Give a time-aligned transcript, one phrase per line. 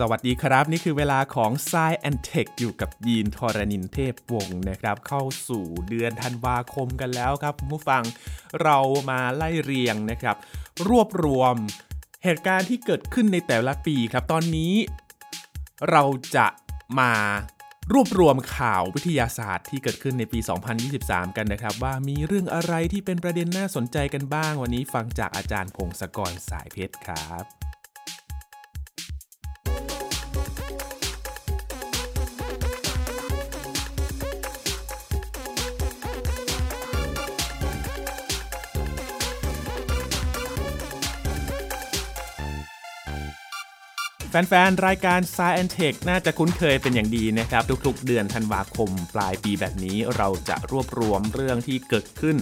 [0.00, 8.02] สวัสดีครับ นี่คือเวลาของ s ซแอนเทคอยู่กับยีนทรณินเทพวงศ์นะครับ เข้าสู่เดือนธันวาคมกันแล้วครับผู้ฟัง
[8.62, 8.78] เรา
[9.10, 10.36] มาไล่เรียงนะครับ
[10.88, 11.54] รวบรวม
[12.24, 14.74] เหตุการณ์ที่เกิดขึ้นในแต่ละปีครับ ตอนนี้
[15.90, 16.02] เรา
[16.36, 16.46] จะ
[17.00, 17.12] มา
[17.92, 20.38] รวบรวมข่าววิทยาศาสตร์ที่เกิดขึ้นในปี
[20.88, 27.65] 2023 กันนะครับ ว่ามีเรื่องอะไรที่เป็นประเด็นน่าสนใจกันบ้าง วันนี้ฟังจากอาจารย์พงศกรสายเพชรครับ
[44.48, 52.36] แฟนๆ รายการ Science Tech น่าจะคุ้นเคยเป็นอย่างดีนะครับ ทุกๆ เดือนธันวาคมปลายปีแบบนี้เราจะรวบรวมเรื่องที่เกิดขึ้น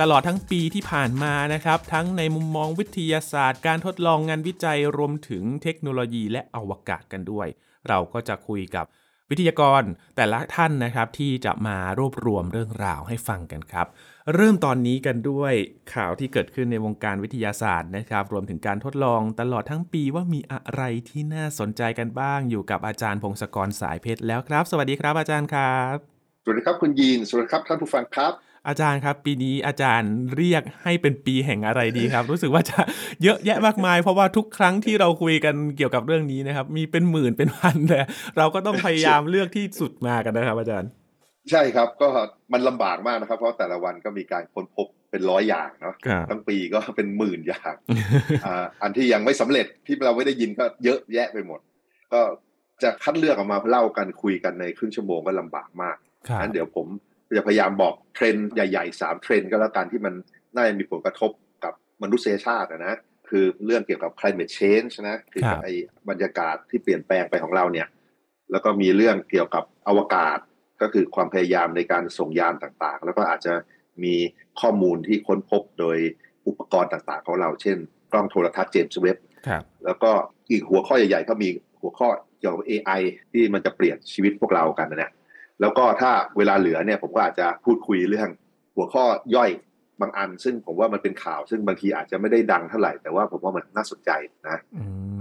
[0.00, 7.48] ตลอดทั้งปีที่ผ่านมานะครับ ทั้งในมุมมองวิทยาศาสตร์ การทดลองงานวิจัยรวมถึงเทคโนโลยีและอวกาศกันด้วย
[7.88, 8.86] เราก็จะคุยกับ
[9.30, 9.82] วิทยากร
[10.16, 13.86] แต่ละท่านนะครับที่จะมารวบรวมเรื่องราวให้ฟังกันครับ
[14.34, 15.52] เริ่มตอนนี้กันด้วย
[15.94, 25.96] ข่าวที่เกิดขึ้นในวงการวิทยาศาสตร์นะครับ รวมถึงการทดลองตลอดทั้งปีว่ามีอะไรที่น่าสนใจกันบ้างอยู่กับอาจารย์พงศกรสายเพชรแล้วครับ สวัสดีครับอาจารย์ครับ
[26.44, 28.32] สวัสดีครับคุณยีนสวัสดีครับท่านผู้ฟังครับ
[28.68, 32.80] อาจารย์ครับ ปีนี้อาจารย์เรียกให้เป็นปีแห่งอะไรดีครับ รู้สึกว่าจะ
[33.22, 38.00] เยอะแยะมากมาย เพราะว่าทุกครั้งที่เราคุยกันเกี่ยวกับเรื่องนี้นะครับ มีเป็นหมื่นเป็นพันแต่
[38.38, 40.90] เราก็ต้องพยายามเลือกที่สุดมากันนะครับ อาจารย์
[41.50, 42.08] ใช่ครับก็
[42.52, 45.94] มันลำบากมากนะครับ เพราะแต่ละวันก็มีการค้นพบเป็นร้อยอย่างเนาะ
[46.30, 47.74] ทั้งปีก็เป็นหมื่นอย่าง
[48.82, 51.60] อันที่ยังไม่สำเร็จที่เราไม่ได้ยินก็เยอะแยะไปหมด
[52.12, 52.20] ก็
[52.82, 55.96] จะคัดเลือกออกมาเล่ากันคุยกันในครึ่งชั่วโมงก็ลำบากมาก
[56.40, 56.86] งั้นเดี๋ยวผม
[57.36, 60.14] จะพยายามบอกเทรนด์ใหญ่ๆสามเทรนด์ก็แล้วกันที่มัน
[60.54, 61.30] น่าจะมีผลกระทบ
[61.64, 62.96] กับมนุษยชาตินะ
[63.28, 65.72] คือเรื่องเกี่ยวกับ climate change นะคือไอ้
[66.08, 67.88] บรรยากาศที่เปลี่ยนแปลงไปของเราเนี่ย
[68.50, 70.38] แล้วก็มีเรื่องเกี่ยวกับอวกาศ
[70.82, 73.54] ก็คือความพยายามในการส่งยานต่างๆ แล้วก็อาจจะ
[74.04, 74.14] มี
[74.60, 75.98] ข้อมูลที่ค้นพบโดย
[76.46, 77.76] อุปกรณ์ต่างๆ ของเรา เช่น
[78.12, 79.16] กล้องโทรทัศน์เจมส์เว็บ
[79.84, 80.10] แล้วก็
[80.50, 81.48] อีกหัวข้อใหญ่ๆก็มี
[81.80, 83.00] หัวข้อเกี่ยวกับ AI
[83.32, 85.12] ที่มันจะเปลี่ยนชีวิตพวกเรากันนะเนี่ย
[85.62, 88.28] แล้วก็ถ้าเวลาเหลือเนี่ยผมก็อาจจะพูดคุยเรื่อง
[88.76, 89.04] หัวข้อ
[89.36, 89.50] ย่อย
[90.00, 94.10] บางอัน ซึ่งผมว่ามันเป็นข่าว ซึ่งบางทีอาจจะไม่ได้ดังเท่าไหร่แต่ว่าผมว่ามันน่าสนใจ
[94.48, 94.56] นะ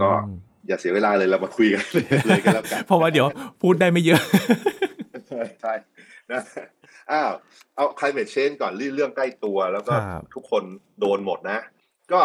[0.02, 0.10] ก็
[0.68, 1.84] อย่าเสียเวลาเลยเรามาคุยกัน
[2.28, 3.28] เลยกันแล้วกันเพราะว่าเดี๋ยว
[3.62, 4.22] พูดได้ไม่เยอะ
[5.62, 5.74] ใช่
[6.32, 6.42] นะ
[7.12, 7.32] อ้าว
[7.76, 9.94] เอาใครเม t เชนก่อนเรื่องใกล้ตัวแล้วก็
[10.34, 10.64] ทุกคน
[11.00, 11.60] โดนหมดนะ
[12.12, 12.20] ก็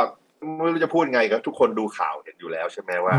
[0.62, 3.16] ไม่รู้จะพูดไงก็ทุกคนดูข่าวเห็นอยู่แล้วใช่ไหมว่า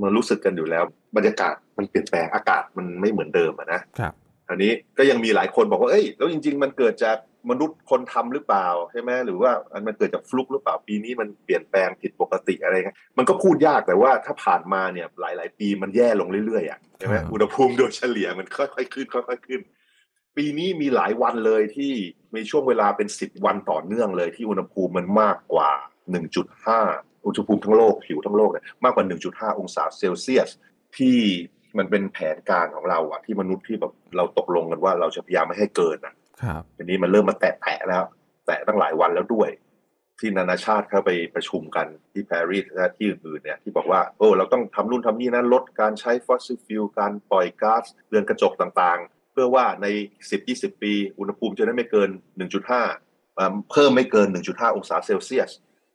[0.00, 0.84] มันรู้สึกกันอยู่แล้ว
[1.16, 4.12] บรรยากาศมันเปลี่ยนแปลงอากาศมันไม่เหมือนเดิมนะครับ
[4.48, 7.16] อันนี้ก็ยังมีหลายคนบอกว่าเอ้ยแล้วจริง ๆ มันเกิดจาก
[7.50, 9.50] มนุษย์คนทำหรือเปล่าใช่ไหมหรือว่า
[9.86, 19.60] มันเกิดจากฟลุกหรือเปล่าปีนี้มันเปลี่ยนแปลงผิดปกติอะไรเงี้ยมันก็พูดยากแต่ว่าถ้าผ่านมาเนี่ยหลาย ๆ ปีมันแย่ลงเรื่อยๆอะใช่ไหมอุณหภูมิโดยเฉลี่ยมันค่อยๆขึ้นค่อยๆขึ้น
[20.36, 21.92] ปีนี้มีหลายวันเลยที่
[22.34, 25.70] มีช่วงเวลาเป็นสิบวันต่อเนื่องเลยที่อุณหภูมิมันมากกว่า
[26.50, 30.50] 1.5 อุณหภูมิทั้งโลกผิวทั้งโลกเนี่ยมากกว่า 1.5 องศาเซลเซียส
[30.96, 31.18] ที่
[31.78, 38.04] มันเป็นแผนการของเราอะที่มนุษย์ที่แบบเราตกลงกันว่าเราจะพยายามไม่ให้เกินอะครับทีนี้มันเริ่มมาแตะแตะแล้ว
[38.46, 39.50] แตะตั้งหลายวันแล้วด้วย
[40.18, 49.86] ที่นานาชาติเข้าไปประชุมกันที่ปารีสและที่อื่นๆเนี่ยที่บอกว่าโอ้เราต้องทำนู่นทำนี่นะลดการใช้ fossil fuel การปล่อยก๊าซเรือนกระจกต่างๆ เพื่อว่าใน
[50.34, 52.10] 10-20 ปี อุณหภูมิจะได้ไม่เกิน
[52.90, 55.50] 1.5 เพิ่มไม่เกิน 1.5 องศาเซลเซียส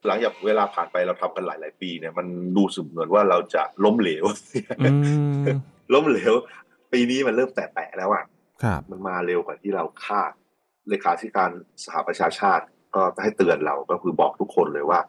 [0.06, 2.28] หลังจากเวลาผ่านไปเราทำกันหลาย ๆ ปีเนี่ยมัน
[2.58, 4.26] ดูสึเหมือนว่าเราจะล้มเหลว
[5.94, 6.34] ล้มเหลว
[6.94, 8.26] ปีนี้มันเริ่มแตะๆแล้วอะ
[8.92, 10.32] มันมาเร็วกว่าที่เราคาด
[10.90, 11.50] เลขาธิการ
[11.86, 12.66] สหประชาชาติ
[12.96, 15.00] ก็ให้เตือนเราก็คือบอกทุกคนเลยว่า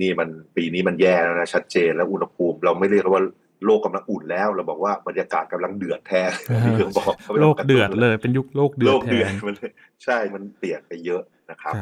[0.00, 3.22] นี่มันปีนี้มันแย่แล้วนะชัดเจนแล้วอุณหภูมิ เราไม่เรียกว่า
[3.64, 6.30] โลกกำลังอุ่นแล้ว เราบอกว่าบรรยากาศกำลังเดือดแทน
[6.64, 9.56] ที่เขาบอกโลกเดือดเลยเป็นยุคโลกเดือดแทนมัน
[10.04, 11.74] ใช่มันเปลี่ยนไปเยอะนะครับ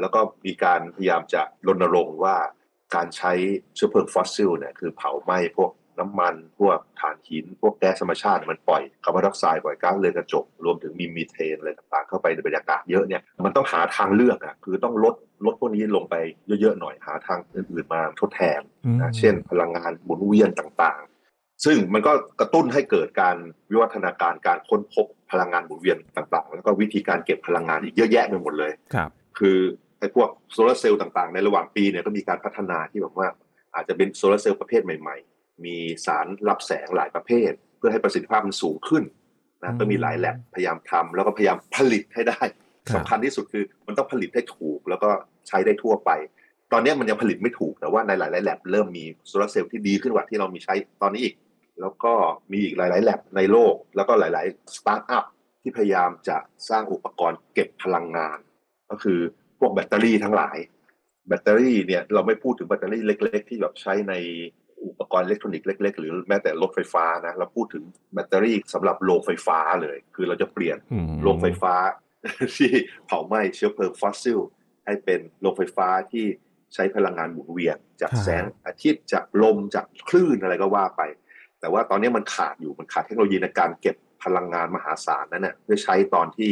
[0.00, 2.36] แล้วก็มีการพยายามจะรณรงค์ว่า
[2.94, 3.32] การใช้
[3.74, 15.14] เชื้อเพลิงฟอสซิลเนี่ยคือเผาไหม้พวกน้ำมัน พวกถ่านหิน พวกแก๊สธรรมชาติมันปล่อยคาร์บอนไดออกไซด์ปล่อยก๊าซเรือนกระจก รวมถึงมีมีเทนอะไรต่างๆ เข้าไปในบรรยากาศเยอะเนี่ยมันต้องหาทางเลือกอะคือต้องลด
[15.44, 16.14] ลดพวกนี้ลงไป
[16.60, 18.60] เยอะๆหน่อยหาทางอื่นๆมาทดแทน
[19.00, 23.36] นะเช่น พลังงานหมุนเวียนต่างๆ ซึ่งมันก็กระตุ้นให้เกิดการ
[23.70, 29.58] วิวัฒนาการการค้นพบพลังงานหมุนเวียนต่างๆ แล้วก็วิธีการเก็บพลังงานอีกเยอะแยะไปหมดเลยครับ คือ
[29.98, 33.28] ไอ้พวกโซลาเซลล์ต่างๆ ในระหว่างปีเนี่ยก็มีการพัฒนาที่แบบว่า
[33.74, 39.04] อาจจะเป็นโซลาเซลล์ประเภทใหม่ ๆ มีสารรับแสงหลายประเภท เพื่อให้ประสิทธิภาพมันสูงขึ้น
[39.62, 42.40] นะก็มีหลายแลบพยายามทำแล้วก็พยายามผลิตให้ได้
[42.94, 45.10] สำคัญที่สุดคือมันต้องผลิตให้ถูกแล้วก็
[45.48, 46.10] ใช้ได้ทั่วไป
[46.72, 51.34] ตอนนี้มันยังผลิตไม่ถูกแต่ว่าในหลายๆแลบเริ่มมีโซลาร์เซลล์ที่ดีขึ้นกว่าที่เรามีใช้ตอนนี้อีก
[51.80, 52.12] แล้วก็
[52.52, 55.24] มีอีกหลายๆแลบในโลก แล้วก็หลาย ๆ สตาร์ทอัพ
[55.62, 56.36] ที่พยายามจะ
[56.68, 58.38] สร้างอุปกรณ์เก็บพลังงาน
[58.90, 59.20] ก็คือ
[59.58, 60.56] พวกแบตเตอรี่ทั้งหลาย
[61.28, 64.14] แบตเตอรี่เนี่ยเราไม่พูดถึงแบตเตอรี่เล็ก ๆ ที่แบบใช้ใน
[64.86, 67.84] อุปกรณ์อิเล็กทรอนิกส์เล็ก ๆ หรือแม้แต่รถไฟฟ้านะเราพูดถึง
[68.14, 70.76] แบตเตอรี่สำหรับโรงไฟฟ้าเลย คือเราจะเปลี่ยน
[71.22, 71.74] โรงไฟฟ้า
[72.56, 72.70] ที่
[73.06, 74.38] เผาไหม้เชื้อเพลิงฟอสซิล
[74.86, 76.26] ให้เป็นโรงไฟฟ้าที่
[76.74, 81.02] ใช้พลังงานหมุนเวียน จากแสงอาทิตย์จากลมจากคลื่นอะไรก็ว่าไป
[81.60, 86.50] แต่ว่าตอนนี้มันขาดอยู่มันขาดเทคโนโลยีในการเก็บพลังงานมหาศาลนั่นน่ะได้ใช้ตอนที่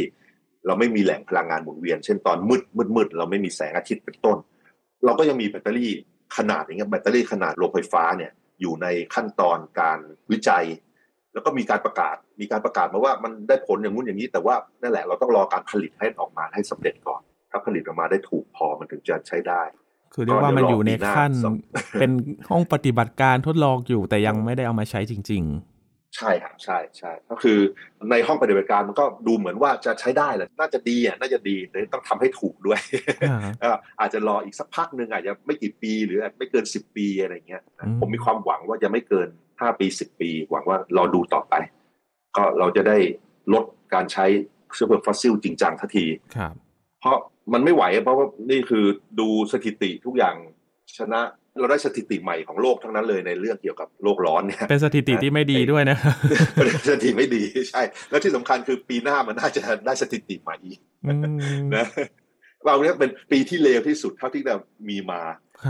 [0.67, 4.37] เราไม่มีแหล่งพลังงานหมุนเวียน เช่นตอนมืดมืดมืดเราไม่มีแสงอาทิตย์เป็นต้น
[5.05, 5.93] เราก็ยังมีแบตเตอรี่
[6.37, 9.99] ขนาดอย่างเงี้ยแบตเตอรี่ขนาดโรงไฟฟ้าเนี่ยอยู่ในขั้นตอนการ
[10.31, 10.65] วิจัย
[11.33, 17.21] แล้วก็มีการประกาศมีการประกาศมาว่ามันได้ผลอย่างนู้นอย่างนี้ แต่ว่านั่นแหละเราต้องรอการผลิตให้ออกมาให้สำเร็จก่อน
[17.51, 19.63] ถ้าผลิตออกมาได้ถูกพอมันถึงจะใช้ได้
[20.15, 21.33] คือเรียกว่ามันอยู่ในขั้น
[22.01, 22.11] เป็น
[22.51, 25.76] ห้องปฏิบัติการทดลองอยู่แต่ยังไม่ได้เอามาใช้จริง ๆ
[26.17, 27.59] ใช่ครับใช่ใช่ก็คือ
[28.11, 32.81] ในห้องปฏิบัติการมันก็ดูเหมือนว่าจะใช้ได้แหละน่าจะดีอะน่าจะดีแต่ต้องทำให้ถูกด้วย
[34.01, 37.63] อาจจะรออีกสักพักหนึ่งอาจจะไม่กี่ปีหรือไม่เกินสิบปีอะไรเงี้ย
[38.01, 39.29] ผมมีความหวังว่าจะไม่เกิน
[39.61, 41.55] ห้าปีสิบปี หวังว่ารอดูต่อไป
[42.37, 42.99] ก็เราจะได้
[43.53, 43.65] ลด
[43.95, 44.25] การใช้
[44.75, 46.53] เชื้อเพลิงฟอสซิลจริงจังทันทีครับ
[47.01, 47.17] เพราะ
[47.53, 48.85] มันไม่ไหวเพราะว่านี่คือ
[49.21, 50.37] ดูสถิติทุกอย่าง
[50.99, 51.21] ชนะ
[51.59, 55.99] เราได้สถิติใหม่ของโลกทั้งนั้นเลยในเรื่องเกี่ยวกับโลกร้อนเนี่ยเป็นสถิติที่ไม่ดีด้วยนะ
[56.55, 60.79] เป็นสถิติไม่ดีใช่ แล้วที่สำคัญคือปีหน้ามันน่าจะได้สถิติใหม่อีก
[61.77, 61.87] นะ
[62.67, 64.57] เราเนี่ยเป็นปีที่เลวที่สุดเท่าที่เรา
[64.91, 65.21] มีมา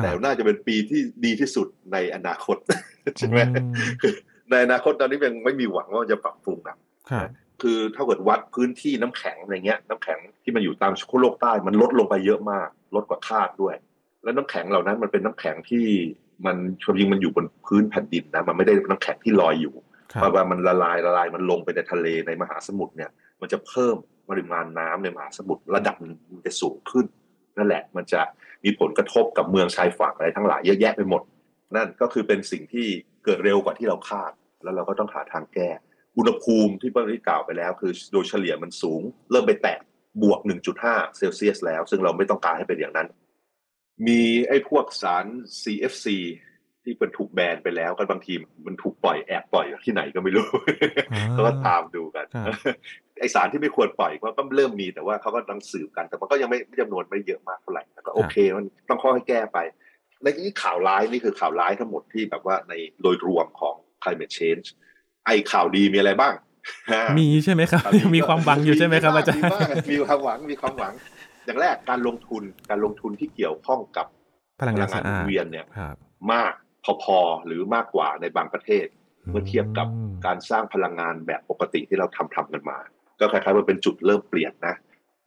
[0.03, 2.56] แต่น่าจะเป็นปีที่ดีที่สุดในอนาคต
[3.19, 3.39] ใช่ไหม
[4.50, 6.77] ในอนาคตตอนนี้ยังไม่มีหวังว่าจะปรับปรุงนะ
[7.62, 13.75] คือถ้าเกิดวัดพื้นที่น้ำแข็งอะไรเงี้ย น้ำแข็งที่มันอยู่ตามขั้วโลกใต้มันลดลงไปเยอะมาก ลดกว่าคาดด้วย
[14.23, 15.85] แล้วน้ำแข็งเหล่านั้นมันเป็นน้ำแข็งที่
[16.47, 19.75] มันชจริงมันอยู่บนพื้นแผ่นดินนะมันไม่ได้น้ำแข็งที่ลอยอยู่
[20.09, 23.11] เพราะว่ามันละลายละลายมันลงไปในทะเลในมหาสมุทรเนี่ย
[23.41, 23.97] มันจะเพิ่ม
[24.31, 27.07] ปริมาณน้ำในมหาสมุทรระดับมันจะสูงขึ้น
[27.57, 28.21] นั่นแหละมันจะ
[28.65, 31.23] มีผลกระทบกับเมืองชายฝั่งอะไรทั้งหลายเยอะแยะไปหมด
[31.77, 32.87] นั่นก็คือเป็นสิ่งที่
[33.25, 34.33] เกิดเร็วกว่าที่เราคาด
[34.63, 35.71] แล้วเราก็ต้องหาทางแก้
[36.17, 39.79] อุณหภูมิที่เพิ่งได้กล่าวไปแล้ว คือโดยเฉลี่ยมันสูง เริ่มไปแตะ
[40.23, 40.41] บวก
[40.79, 43.09] 1.5 เซลเซียสแล้ว ซึ่งเราไม่ต้องการให้เป็นอย่างนั้น
[44.06, 45.26] มีไอ้พวกสาร
[45.62, 46.06] CFC
[46.82, 48.32] ที่เป็นถูกแบนไปแล้วก็บางที
[48.66, 50.46] มันถูกปล่อยแอบปล่อยที่ไหนก็ไม่รู้
[51.37, 52.26] ก็ตามดูกัน
[53.20, 59.58] ไอสารที่ไม่ควรปล่อยก็เริ่มมีแต่ว่าเขาก็ต้องสืบกัน แต่มันก็ยังไม่จำนวนไม่เยอะมากเท่าไหร่ก็โอเคมันต้องข้อให้แก้ไป
[60.22, 64.66] ในนี้ข่าวร้ายนี่คือข่าวร้ายทั้งหมดที่แบบว่าในโดยรวมของ climate change
[65.26, 66.34] ไอข่าวดีมีอะไรบ้าง
[67.19, 67.81] มีใช่ไหมครับ
[68.16, 69.43] มีความหวังอยู่ใช่ไหมครับอาจารย์
[69.93, 70.93] มีความหวังมีความหวัง
[71.46, 74.06] อย่างแรกการลงทุนการลงทุนที่เกี่ยวข้องกับ
[74.60, 74.88] พลังงาน
[75.26, 75.66] เวียนเนี่ย
[76.32, 76.52] มาก
[77.04, 78.87] พอๆหรือมากกว่าในบางประเทศ
[79.31, 79.88] เมื่อเทียบกับ
[80.26, 82.78] การสร้างพลังงานแบบปกติที่เราทำทำกันมา
[83.20, 84.76] ก็คล้ายๆว่าเป็นจุดเริ่มเปลี่ยนนะ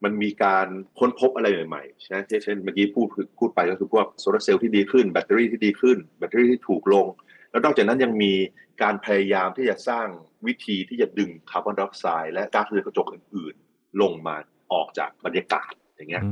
[0.03, 0.67] มันมีการ
[0.99, 3.07] ค้นพบอะไรใหม่ๆใช่ไหมเช่นเมื่อกี้พูด
[3.39, 7.05] พูดไปก็คือพวกโซลาร์เซลล์ที่ดีขึ้นแบตเตอรี่ที่ดีขึ้น แบตเตอรี่ที่ถูกลง
[7.51, 8.33] แล้วนอกจากนั้นยังมี
[8.81, 10.07] การพยายามที่จะสร้าง
[10.47, 14.35] วิธีที่จะดึงคาร์บอนไดออกไซด์และก๊าซเรือนกระจกอื่น ๆ ลงมา
[14.73, 16.23] ออกจากบรรยากาศ อย่างเงี้ย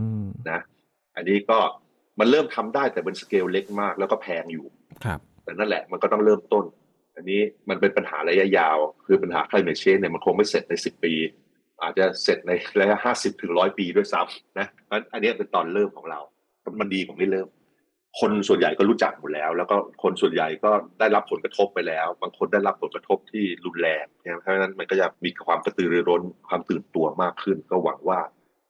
[0.49, 0.59] นะ
[1.15, 1.57] อันนี้ก็
[2.19, 4.65] มันเริ่มทำได้แต่เป็นสเกลเล็กมากแล้วก็แพงอยู่
[5.05, 6.65] ครับแต่นั่นแหละมันก็ต้องเริ่มต้น
[7.15, 11.13] อันนี้มันเป็นปัญหาระยะยาว คือปัญหา climate change เนี่ยมันคงไม่เสร็จในสิบปี
[11.81, 14.67] อาจจะเสร็จในระยะห้าสิบถึงร้อยปีด้วยซ้ำนะ
[15.13, 16.19] อันนี้เป็นตอนเริ่มของเรา
[16.79, 17.47] มันดีของที่เริ่ม
[18.19, 24.05] คนส่วนใหญ่ก็รู้จักหมดแล้ว แล้วก็คนส่วนใหญ่ก็ได้รับผลกระทบไปแล้ว บางคนได้รับผลกระทบที่รุนแรง
[24.39, 28.19] เพราะฉะนั้นมันก็จะมีความกระตือรือร้นความตื่นตัวมากขึ้น ก็หวังว่า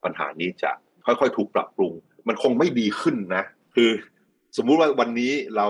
[0.03, 0.72] ปัญหานี้จะ
[1.07, 1.93] ค่อยๆ ถูกปรับปรุง
[2.27, 3.43] มันคงไม่ดีขึ้นนะ
[3.75, 3.89] คือ
[4.57, 5.67] สมมุติว่าวันนี้เรา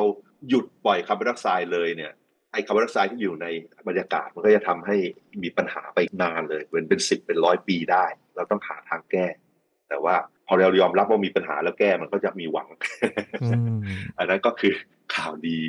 [0.49, 2.11] หยุดปล่อยคาร์บอนไดออกไซด์เลยเนี่ย
[2.51, 3.47] ไอคาร์บอนไดออกไซด์ที่อยู่ใน
[3.87, 4.95] บรรยากาศมันก็จะทำให้
[5.43, 9.25] มีปัญหาไปนานเลยเป็นเป็นสิบเป็นร้อยปีได้ เราต้องหาทางแก้
[9.89, 10.15] แต่ว่า
[10.47, 12.67] พอเรายอมรับว่ามีปัญหาแล้วแก้มันก็จะมีหวัง
[14.17, 14.73] อันนั้นก็คือ
[15.15, 15.59] ข่าวดี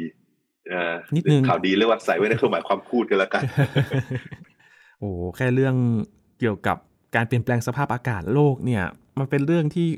[1.14, 3.42] นิดนึงข่าวดีเรียกว่าใส่ไว้ในเครื่องหมายความพูดกันแล้วกัน
[5.00, 5.74] โอ้แค่เรื่อง
[6.40, 6.76] เกี่ยวกับ
[7.16, 8.84] การเปลี่ยนแปลงสภาพอากาศโลกเนี่ย
[9.20, 9.88] มันเป็นเรื่องที่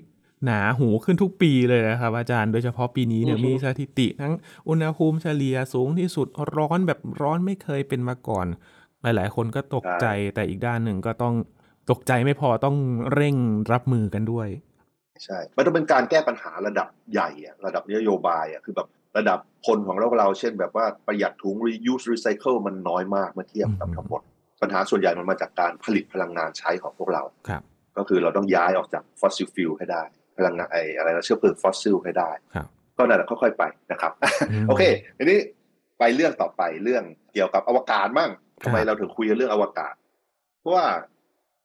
[0.45, 4.33] หนาหูขึ้นทุกปีเลยนะครับอาจารย์โดยเฉพาะปีนี้เนี่ยมีสถิติทั้ง
[4.69, 8.47] อุณหภูมิเฉลี่ยสูงที่สุดร้อนแบบร้อนไม่เคยเป็นมาก่อน
[9.03, 11.35] หลาย ๆ คนก็ตกใจแต่อีกด้านหนึ่งก็ต้อง
[11.91, 12.77] ตกใจไม่พอต้อง
[13.15, 13.37] เร่ง
[13.73, 14.49] รับมือกันด้วย
[15.25, 24.23] ใช่ มันต้องเป็นการแก้ปัญหาระดับใหญ่อะระดับนโยบายอะคือแบบระดับคนของเราเรา เช่นแบบว่าประหยัดถุง reuse recycle มันน้อยมากเมื่อเทียบกับทั้งหมด
[24.63, 27.63] ปัญหาส่วนใหญ่มันมาจากการผลิตพลังงานใช้ของพวกเราครับ
[27.99, 30.03] ก็คือเราต้องย้ายออกจาก fossil fuel ให้ได้
[30.37, 32.67] พลังงานไออะไรนะเชื้อเพลิงฟอสซิลให้ได้ครับ
[32.97, 34.13] ก็นั่นแหละค่อยๆไปนะครับ
[34.51, 34.83] อืมโอเค
[35.19, 35.39] ทีนี้
[35.99, 38.31] ไปเรื่องต่อไปเรื่องเกี่ยวกับอวกาศมั่ง
[38.63, 39.95] ครับทำไมเราถึงคุยกันเรื่องอวกาศ
[40.61, 40.87] เพราะว่า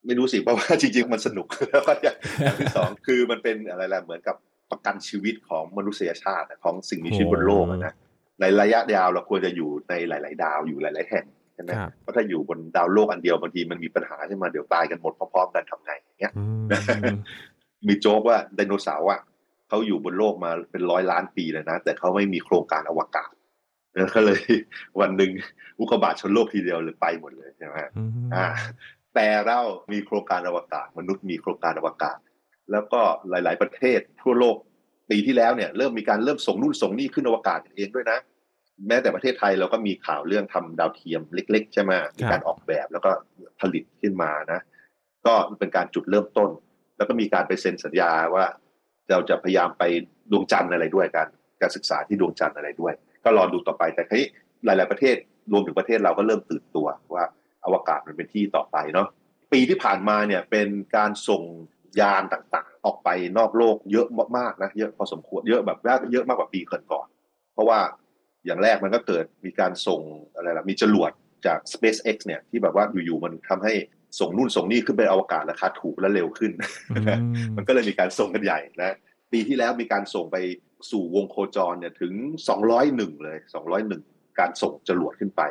[0.05, 4.35] ไม่รู้สิเพราะว่าจริงๆมันสนุกแล้วก็อย่างอย่างที่สองคือมันเป็นอะไรล่ะเหมือนกับ
[4.71, 7.93] ประกันชีวิตของมนุษยชาติอะของสิ่งมีชีวิตบนโลกอะนะ
[8.41, 16.45] ในระยะยาวเราควรจะอยู่ในหลาย ๆ ดาวอยู่หลาย ๆ แห่ง ใช่ไหมครับเพราะถ้าอยู่บนดาวโลกอันเดียวบางทีมันมีปัญหาขึ้นมาเดี๋ยวตายกันหมดพร้อมๆกันทำไงอย่างเงี้ยอื
[17.15, 17.17] ม
[17.87, 19.21] มีโจ๊กว่าไดโนเสาร์อะ
[19.69, 23.31] เขาอยู่บนโลกมาเป็นร้อยล้านปีเลยนะ แต่เขาไม่มีโครงการอวกาศ
[23.95, 24.41] แล้วก็เลย
[24.99, 25.31] วันหนึ่ง
[25.79, 28.47] อุกกาบาตชนโลกทีเดียวเลยไปหมดเลยใช่ไหมอืมอ่า
[29.15, 29.59] แต่เรา
[29.91, 32.17] มีโครงการอวกาศ มนุษย์มีโครงการอวกาศ
[32.71, 34.55] แล้วก็หลาย ๆ ประเทศทั่วโลก
[35.09, 38.19] ปีที่แล้วเนี่ย เริ่มมีการเริ่มส่งนู่นส่งนี่ขึ้นอวกาศเองด้วยนะ
[38.87, 43.11] แม้แต่ประเทศไทยเราก็มีข่าวเรื่องทำดาวเทียมเล็ก ๆ ใช่ไหมมีการออกแบบแล้วก็
[43.61, 44.59] ผลิตขึ้นมานะ
[45.25, 46.49] ก็เป็นการจุดเริ่มต้น
[46.97, 48.45] แล้วก็มีการไปเซ็นสัญญาว่า
[49.09, 49.83] เราจะพยายามไป
[50.31, 51.27] ดวงจันทร์อะไรด้วยกัน
[51.61, 54.27] การศึกษาที่ดวงจันทร์อะไรด้วย ก็รอดูต่อไปแต่ทีนี้
[54.65, 55.15] หลาย ๆประเทศ
[55.51, 57.25] รวมถึงประเทศเราก็เริ่มตื่นตัวว่า
[57.65, 59.07] อวกาศมันเป็นที่ต่อไปเนาะ
[59.53, 61.43] ปีที่ผ่านมาเนี่ยเป็นการส่ง
[61.99, 65.79] ยานต่างๆ ออกไปนอกโลกเยอะมากๆนะเยอะพอสมควรเยอะแบบ
[66.11, 67.79] เยอะมากกว่าปีก่อนๆเพราะว่า
[68.45, 70.01] อย่างแรกมันก็เกิดมีการส่ง
[70.35, 71.11] อะไรล่ะมีจรวด
[71.45, 73.73] จาก SpaceX เนี่ยที่แบบว่าอยู่ๆมันทำให้
[74.19, 76.51] ส่งนู่นส่งนี่ขึ้นไปอวกาศราคาถูกและเร็วขึ้น
[76.91, 78.95] อืมมันก็เลยมีการส่งกันใหญ่นะ
[79.31, 80.37] ปีที่แล้วมีการส่งไป
[80.91, 82.13] สู่วงโคจรเนี่ยถึง
[82.67, 83.37] 201 เลย
[83.87, 85.41] 201 การส่งจรวดขึ้นไป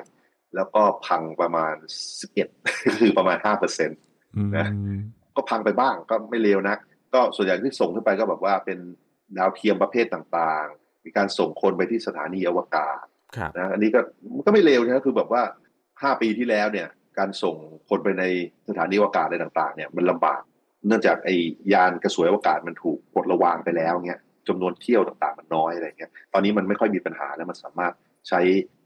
[0.55, 1.75] แล้วก็พังประมาณ
[2.37, 4.69] 11 คือประมาณ5%เอืมนะ
[5.37, 6.77] ก็พังไปบ้างก็ไม่เลวนะ
[7.15, 8.79] ก็ส่วนใหญ่ที่ส่งขึ้นไปก็แบบว่าเป็น
[9.39, 13.05] ดาวเทียมประเภทต่างๆ มีการส่งคนไปที่สถานีอวกาศ
[13.37, 14.01] ครับนะอันนี้ก็
[14.35, 15.43] มันก็ไม่เลวนะคือแบบว่า
[16.03, 17.57] ห้าปีที่แล้วเนี่ย การส่ง
[17.89, 18.25] คนไปใน
[18.69, 20.43] สถานีอวกาศอะไรต่าง ๆ เนี่ยมันลำบาก
[20.87, 21.35] เนื่องจากไอ้
[21.73, 27.93] ยานกระสวยอวกาศมันถูกปลดระวางไปแล้วเนี่ยจำนวนเที่ยวต่างๆ มันน้อยอะไรเงี้ยตอนนี้มันไม่ค่อยมีปัญหาแล้วมันสามารถ
[28.29, 28.41] ใช้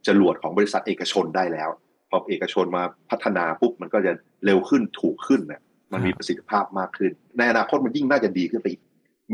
[0.06, 1.70] จรวดของบริษัทเอกชนได้แล้ว
[2.10, 4.12] พอเอกชนมาพัฒนาปุ๊บมันก็จะ
[4.44, 5.60] เร็วขึ้นถูกขึ้นเนี่ย
[5.92, 8.82] มันมีประสิทธิภาพมากขึ้น ในอนาคตมันยิ่งน่าจะดีขึ้นไปอีก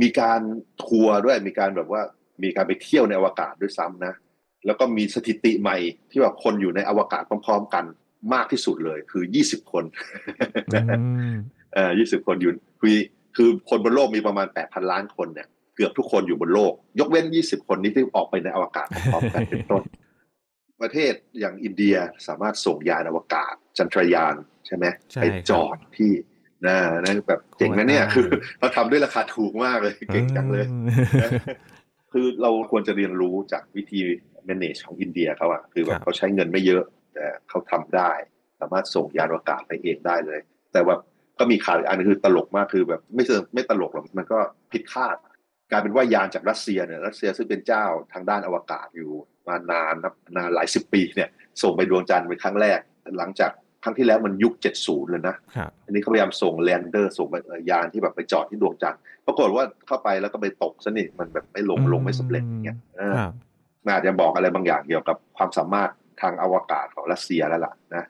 [0.02, 0.40] มีการ
[0.84, 2.02] ทัวร์ด้วยมีการแบบว่า
[2.42, 4.14] มีการไปเที่ยวในอวกาศด้วยซ้ำนะ
[4.66, 5.76] แล้วก็มีสถิติใหม่
[6.10, 7.84] ที่ว่าคนอยู่ในอวกาศพร้อม ๆ กัน
[8.34, 9.84] มากที่สุดเลย คือ20คน
[10.74, 10.80] อื
[11.34, 11.36] ม
[11.74, 12.96] เอ่อ20คนอยู่คือ
[13.36, 19.82] คือคนบนโลกมีประมาณ8,000ล้านคนเนี่ยเกือบทุกคนอยู่บนโลก ยกเว้น20คนนี้ที่ออกไปในอวกาศพร้อมๆกันเป็นต้น
[20.82, 24.34] ประเทศอย่างอินเดียสามารถส่งยานอวกาศ จันทรยาน
[24.66, 26.12] ใช่ไหมใช่ไปจอดที่
[26.66, 30.66] นะนะแบบเจ๋งนะเนี่ยโอ้ยคือเขาทำด้วยราคาถูกมากเลย เก่งจังเลย
[31.22, 31.30] นะ
[32.14, 34.00] คือเราควรจะเรียนรู้จากวิธี
[34.48, 38.12] manage ของอินเดียเขาอะคือแบครับบเขาใช้เงินไม่เยอะ แต่เขาทำได้
[38.60, 40.40] สามารถส่งยานอวกาศไปเองได้เลย
[40.72, 40.96] แต่ว่า
[41.38, 44.38] ก็มีข่าวอีกอันนึงคือตลกมากคือแบบไม่เชิงไม่ตลกหรอกมันก็
[44.72, 45.16] ผิดคาด
[45.70, 49.10] กลายเป็นว่ายานจากรัสเซียเนี่ยรัสเซียซึ่งเป็นเจ้าทางด้านอวกาศอยู่
[49.48, 51.30] มานานนับนานหลายสิบปีเนี่ย
[51.62, 52.78] ส่งไปดวงจันทร์เป็นครั้งแรก
[53.18, 53.50] หลังจาก
[53.84, 63.32] ครั้งที่แล้วมันยุค 70 เลยนะครับอันนี้เขาพยายามส่ง lander ส่งไปเอ่อยานที่แบบไปจอดที่ดวงจันทร์ ปรากฏว่าเข้าไปแล้วก็ไปตกซะนี่มันแบบไม่ลงอืมลงไม่สำเร็จอย่างเงี้ยเออครับ
[63.88, 65.90] น่าจะบอกอะไรบางอย่างเกี่ยวกับความสามารถ
[66.22, 68.04] ทางอวกาศของรัสเซียแล้วล่ะนะ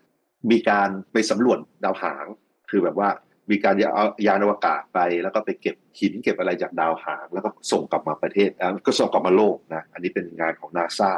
[0.51, 2.27] มีการไปสำรวจดาวหาง
[2.71, 3.09] คือแบบว่า
[3.51, 11.13] มีการเอายานอวกาศไป แล้วก็ไปเก็บหินเก็บอะไรจากดาวหาง แล้วก็ส่งกลับมาประเทศอะก็ส่งกลับมาโลกนะ อันนี้เป็นงานของนาซา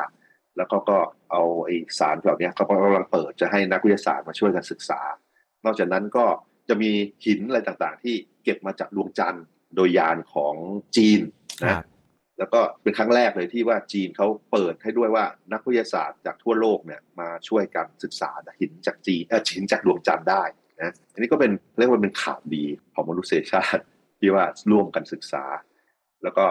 [0.57, 0.99] แล้วก็ก็
[1.31, 5.01] เอาไอสารแบบเนี้ยเขากำลังเปิดจะให้นักวิทยาศาสตร์มาช่วยกันศึกษา
[5.65, 6.25] นอกจากนั้นก็
[6.69, 6.91] จะมี
[7.25, 9.45] หินอะไรต่างๆ ที่เก็บมาจากดวงจันทร์
[9.75, 10.55] โดยยานของ
[10.97, 11.21] จีน
[11.63, 11.85] ครันะบ
[12.39, 20.43] แล้วก็เป็นครั้งแรกเลยที่ว่าจีนเขาเปิดให้ด้วยว่านักวิทยาศาสตร์จากทั่วโลกเนี่ยมาช่วยกันศึกษาหินจากจีนเออหินจากดวงจันทร์ได้
[20.83, 23.83] นะอันนี้ก็เป็นเรียกว่าเป็นข่าวดีของมนุษยชาติ
[24.21, 25.45] ที่ว่าร่วมกันศึกษา
[26.23, 26.45] แล้วก็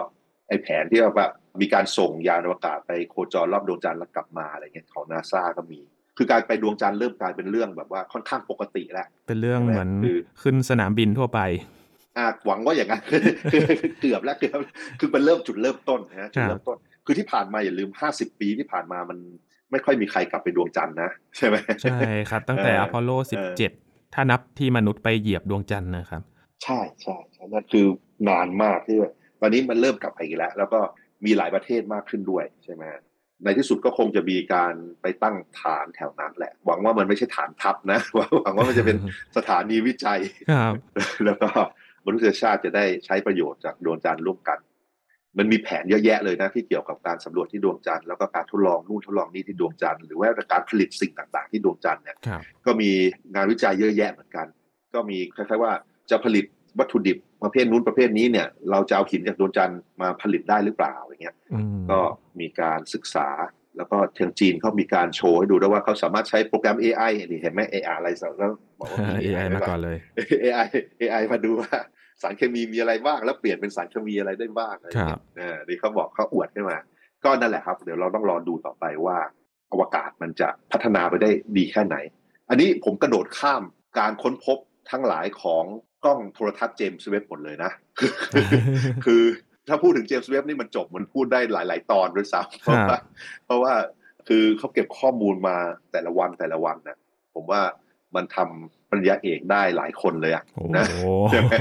[0.48, 1.26] ไอ้แผนที่ว่า
[1.60, 5.80] มีการส่งยานอวกาศไปโคจรรอบดวงจันทร์แล้วกลับมาอะไรเงี้ยของนาซาก็มี
[6.16, 11.40] คือการไปดวงจันทร์เริ่มกลายเป็นเรื่องแบบว่าค่อนข้างปกติแล้ว เป็นเรื่องเหมือนคือขึ้นสนามบินทั่วไป
[12.18, 13.02] อ่าหวังว่าอย่างนั้น
[13.52, 13.62] คือ
[14.00, 14.58] เกือบแล้วเกือบ
[15.00, 19.18] คือเป็นเริ่มจุดเริ่มต้นนะฮะจุดครับเริ่มต้น คือที่ผ่านมาอย่าลืมห้าสิบปีที่ผ่านมามัน
[19.70, 21.98] ไม่ค่อยมีใครกลับไปดวงจันทร์นะใช่ไหมใช่
[22.30, 26.22] ครับ ตั้งแต่เอออพอลโลเออ17ถ้านับที่มนุษย์ไปเหยียบดวงจันทร์นะครับ
[26.62, 27.86] ใช่ใช่ใช่นั่นคือ
[28.28, 28.98] นานมากที่
[29.40, 30.80] ตอนนี้มันเริ่มกลับไปอีกแล้ว แล้วก็
[31.24, 32.84] มีหลายประเทศมากขึ้นด้วยใช่ไหม
[33.44, 38.96] ในที่สุดก็คงจะมีการไปตั้งฐานแถวนั้นแหละ หวังว่ามันไม่ใช่ฐานทัพนะหวังว่ามันจะเป็น
[39.36, 40.20] สถานีวิจัย
[40.50, 40.74] ครับ
[41.24, 41.48] แล้วก็
[42.06, 44.58] มนุษยชาติจะได้ใช้ประโยชน์จากดวงจันทร์ร่วมกัน
[45.38, 52.90] มันมีแผนเยอะแยะเลยนะที่เกี่ยวกับการสำรวจที่ดวงจันทร์แล้วก็การทดลองนู่นทดลองนี่ที่ดวงจันทร์หรือว่าการผลิตสิ่งต่างๆ ที่ดวงจันทร์เนี่ยครับก็มี
[53.34, 54.46] งานวิจัยเยอะแยะเหมือนกัน
[54.94, 55.72] ก็มีคล้ายๆว่า
[56.10, 56.44] จะผลิต
[56.78, 61.36] วัตถุดิบ ประเภทนู้นประเภทนี้เนี่ย เราจะเอาหินจากดวงจันทร์มาผลิตได้หรือเปล่าอย่างเงี้ย
[61.90, 62.00] ก็
[62.40, 63.28] มีการศึกษา
[63.76, 69.98] แล้วก็ทางจีนเขามีการโชว์ให้ดูด้วยว่าเขาสามารถใช้โปรแกรม AI นี่เห็นไหม AI อะไรสักแล้วบอกว่า AI มาก่อนเลย
[70.44, 70.66] AI
[71.00, 71.76] AI มาดูว่า
[72.22, 75.20] สารเคมีมีอะไรบ้างแล้วเปลี่ยนเป็นสารเคมีอะไรได้บ้างอะไรเงี้ย
[75.68, 76.78] นี่เขาบอกเขาอวดขึ้นมา
[77.24, 79.18] ก็นั่นแหละครับ เดี๋ยวเราต้องรอดูต่อไปว่า
[79.72, 81.96] อวกาศมันจะพัฒนาไปได้ดีแค่ไหน
[82.48, 83.62] อันนี้ผมกระโดดข้าม
[83.98, 84.58] การค้นพบ
[84.90, 85.64] ทั้งหลายของ
[86.06, 87.70] กล้องโทรทัศน์เจมส์เว็บหมดเลยนะ
[89.04, 89.22] คือ
[89.68, 92.98] ถ้าพูดถึงเจมส์เว็บนี่มันจบมันพูดได้หลาย ๆ ตอนด้วยซ้ำเพราะว่า
[93.46, 93.72] เพราะว่า
[94.28, 95.56] คือเขาเก็บข้อมูลมา
[95.92, 96.96] แต่ละวันแต่ละวันนะ
[97.34, 97.60] ผมว่า
[98.16, 100.44] มันทำปริญญาเอกได้หลายคนเลยอะ
[100.76, 100.86] นะ
[101.30, 101.52] ใช่ไหม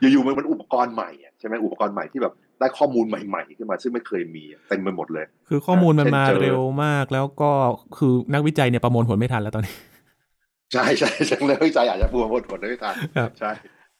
[0.00, 7.50] อยู่ๆมันเป็นอุปกรณ์ใหม่ใช่ไหมอุปกรณ์ใหม่ที่แบบได้ข้อมูลใหม่ๆขึ้นมาซึ่งไม่เคยมีเต็มไปหมดเลย คือข้อมูลมันมาเร็วมากแล้วก็
[7.96, 9.74] คือนักวิจัยเนี่ยประมวลผลไม่ทันแล้วตอนนี้
[10.72, 12.94] ใช่ใช่ใช่นักวิจัยอาจจะประมวลผลไม่ทัน
[13.38, 13.50] ใช่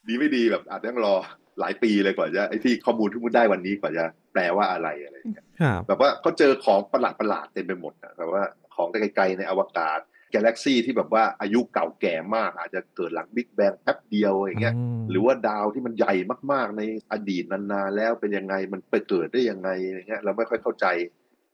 [0.07, 1.15] ดีไม่ดีแบบอาจจะต้องรอ
[1.59, 4.03] หลายปีเลยกว่าจะไอ้ที่ข้อมูลที่มุดได้วันนี้กว่าจะ
[4.33, 5.45] แปลว่าอะไรอะไรอย่างเงี้ย
[5.87, 8.43] แบบว่าก็เจอของประหลาดประหลาดเต็มไปหมดนะแบบว่า
[8.75, 9.99] ของไกลๆในอวกาศ
[10.33, 14.75] กาแล็กซี่ที่แบบว่าอายุเก่าแก่มาก อาจจะเกิดหลังบิ๊กแบงแป๊บเดียวอย่างเงี้ย
[15.09, 16.13] หรือว่าดาวที่มันใหญ่
[16.51, 16.81] มากๆ ใน
[17.11, 20.85] อดีตนานๆแล้วเป็นยังไงมันไปเกิดได้ยังไงอย่างเงี้ยเราไม่ค่อยเข้าใจ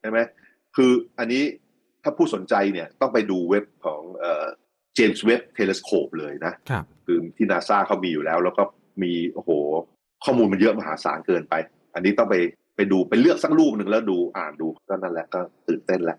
[0.01, 0.19] ใช่ไหม
[0.75, 1.43] คืออันนี้
[2.03, 4.01] ถ้าผู้สนใจเนี่ยต้องไปดูเว็บของ
[4.95, 6.53] เอ่อเจมส์เว็บเทเลสโคปเลยนะ
[7.05, 8.63] คือที่นาซาเขามีอยู่แล้ว แล้วก็
[9.03, 9.49] มีโอ้โห
[10.23, 11.53] ข้อมูลมันเยอะมหาศาลเกินไป
[11.93, 12.35] อันนี้ต้องไป
[12.75, 16.17] ไปดูไปเลือกสักรูปหนึ่งแล้วดูอ่านดูก็นั่นแหละก็ตื่นเต้นแหละ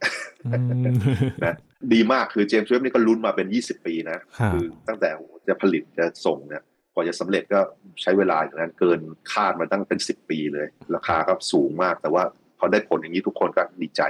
[1.45, 1.57] นะ
[1.93, 4.19] ดีมากคือเจมส์เว็บนี่ก็ลุ้นมาเป็นยี่สิบปีนะ
[4.53, 5.11] คือตั้งแต่
[5.49, 6.63] จะผลิตจะส่งเนี่ย
[6.95, 7.61] กว่าจะสำเร็จก็
[8.03, 9.01] ใช้เวลาอย่างนั้นเกิน
[9.33, 12.25] คาดมาตั้งเป็นสิบปีเลย ราคาก็สูงมาก แต่ว่า
[12.59, 14.03] พอได้ผลอย่างนี้ทุกคนก็ดีใจ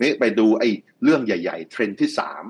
[0.00, 0.68] นี่ไปดูไอ้
[1.02, 2.42] เรื่องใหญ่ ๆ เทรนด์ที่สาม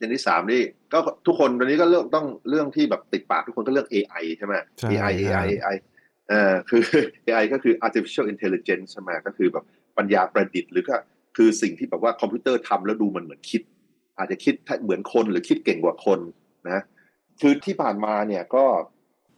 [0.00, 4.54] เทรนด์ที่สามนี่ก็ทุกคนตอนนี้ก็เรื่องต้องเรื่องที่แบบติดปากทุกคนก็เรื่อง AI ใช่ไหม
[4.90, 5.76] AI AI AI
[6.28, 6.82] เอ่อคือ
[7.26, 9.64] AI ก็คือ artificial intelligence ใช่ไหมก็คือแบบ
[9.98, 10.96] ปัญญาประดิษฐ์หรือก็
[11.36, 13.62] คือสิ่งที่แบบว่าคอมพิวเตอร์ทำแล้วดูมันเหมือนคิด
[14.18, 16.20] อาจจะคิดเหมือนคนหรือคิดเก่งกว่าคน
[16.70, 16.80] นะ
[17.40, 18.64] คือที่ผ่านมาเนี่ยก็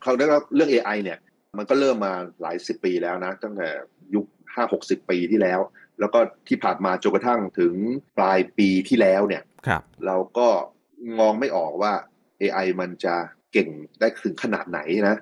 [0.03, 1.19] เขาได้รับเรื่อง AI เนี่ย
[1.59, 3.69] มันก็เริ่มมาหลายสิบปีแล้วนะ ตั้งแต่
[4.15, 5.61] ยุคห้าหกสิบปีที่แล้ว
[6.01, 7.75] แล้วก็ที่ผ่านมาจนกระทั่งถึง
[8.19, 9.43] ปลายปีที่แล้วเนี่ย
[10.07, 10.49] เราก็
[11.19, 11.93] มองไม่ออกว่า
[12.41, 13.15] AI มันจะ
[13.53, 13.69] เก่ง
[14.01, 15.17] ได้ถึงขนาดไหนนะ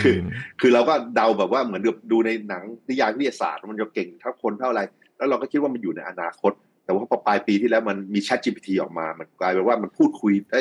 [0.00, 0.18] คือ
[0.60, 4.80] คือเราก็เดาแบบว่าเหมือนดูในหนังนิยายวิทยาศาสตร์ มันจะเก่งเท่าคนเท่าไร
[5.16, 6.52] แล้วเราก็คิดว่ามันอยู่ในอนาคต
[6.84, 10.60] แต่ว่าพอปลายปีที่แล้วมันมี Chat GPT ออกมา มันกลายเป็นว่ามันพูดคุยได้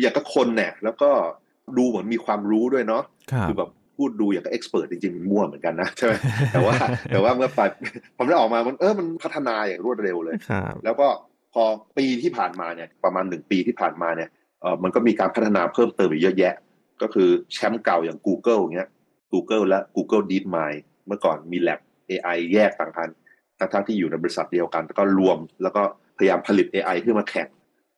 [0.00, 1.10] อย่างกับคนเนี่ยแล้วก็
[1.76, 3.02] ดูเหมือนมีความรู้ด้วยเนาะ
[3.42, 6.12] คือแบบ พูดดูอย่างกับเอ็กซ์เพรสจริงๆมันมั่วเหมือนกันนะใช่ไหม
[6.52, 6.74] แต่ว่า
[7.12, 7.68] แต่ว่าเมื่อปลาย
[8.16, 10.36] พอมันออกมามันเออมันพัฒนาอย่างรวดเร็วเลย
[10.84, 11.08] แล้วก็
[11.54, 11.64] พอ
[11.98, 14.28] ปีที่ผ่านมาเนี่ยประมาณหนึ่งปีที่ผ่านมาเนี่ย
[14.60, 16.54] เออมันก็มีการพัฒนาเพิ่มเติมอีกเยอะแยะ
[17.02, 18.88] ก็คือแชมป์เก่าอย่าง Google เงี้ย
[19.32, 23.08] Google และ Google DeepMind เมื่อก่อนมี Lab AI แยกต่างกัน
[23.72, 25.82] ทั้งที่อยู่ในบริษัทเดียวกันแล้วก็รวมแล้วก็
[26.18, 27.48] พยายามผลิต AI ขึ้นมาแข่ง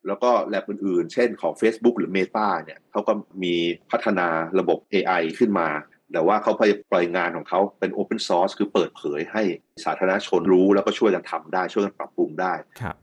[0.06, 3.12] แล้วก็แลบอื่นๆ เช่นของ Facebook หรือ Meta เนี่ยเขาก็
[3.42, 3.54] มี
[3.90, 5.68] พัฒนาระบบ AI ขึ้นมา
[6.12, 9.42] แต่ว่าเขาไปปล่อยงานของเขาเป็น Open Source คือเปิดเผยให้
[9.84, 12.52] สาธารณชนรู้แล้วก็ช่วยกันทำได้ ช่วยกันปรับปรุงได้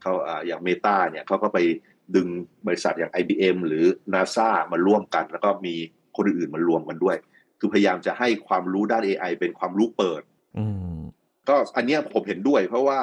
[0.01, 0.13] เขา
[0.47, 1.59] อย่าง Meta เนี่ยเขาก็ไป
[2.15, 2.27] ดึง
[2.67, 5.75] บริษัทอย่าง IBM หรือ NASA มาร่วมกัน แล้วก็มี
[6.15, 7.17] คนอื่นๆมารวมกันด้วย
[7.59, 10.21] คือพยายามจะให้ความรู้ด้าน AI เป็นความรู้เปิด
[11.49, 12.99] ก็อันนี้ผมเห็นด้วยเพราะว่า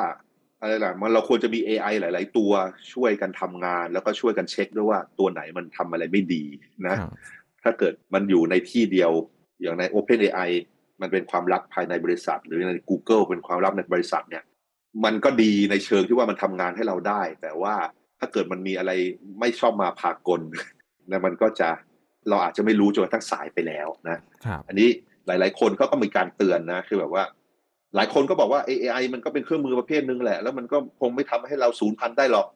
[0.61, 2.53] อะไรล่ะมันเราควรจะมี AI หลาย ๆ ตัว
[2.93, 6.45] ช่วยกันทำงาน แล้วก็ช่วยกันเช็คด้วยว่าตัวไหนมันทำอะไรไม่ดี
[6.87, 6.97] นะ
[7.63, 9.13] ถ้าเกิดมันอยู่ในที่เดียว
[9.63, 10.51] อย่างใน Open AI
[11.01, 14.45] มันเป็นความลับภายในบริษัท หรือใน Google เป็นความลับในบริษัทเนี่ย
[15.05, 17.75] มันก็ดีในเชิงที่ว่ามันทำงานให้เราได้ แต่ว่า
[18.19, 18.93] ถ้าเกิดมันมีอะไร
[19.41, 20.41] ไม่ชอบมาพากล
[21.11, 21.69] นะมันก็จะ
[22.29, 24.19] เราอาจจะไม่รู้จนกระทั่งสายไปแล้วนะ
[24.69, 24.89] อันนี้
[25.27, 27.25] หลาย ๆ คนเขาก็มีการเตือนนะคือแบบว่า
[27.97, 32.47] หลายคนก็บอกว่า AI มันก็เป็นเครื่องมือประเภทหนึ่งแหละ แล้วมันก็คงไม่ทำให้เราสูญพันธุ์ได้หรอก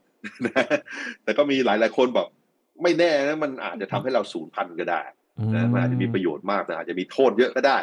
[1.24, 2.26] แต่ก็มีหลายหลายคนบอก
[2.82, 5.00] ไม่แน่นะมันอาจจะทำให้เราสูญพันธุ์ก็ได้
[5.54, 7.78] นะมันอาจจะมีประโยชน์มากแต่อาจจะมีโทษเยอะก็ได้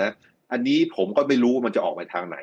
[0.00, 0.10] นะ
[0.52, 2.38] อันนี้ผมก็ไม่รู้มันจะออกไปทางไหน